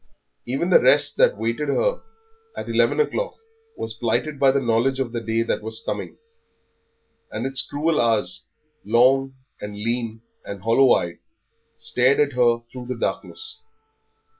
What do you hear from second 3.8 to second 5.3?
blighted by the knowledge of the